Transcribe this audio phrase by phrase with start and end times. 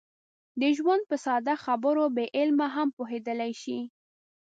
[0.61, 3.79] د ژوند په ساده خبرو بې علمه هم پوهېدلی شي.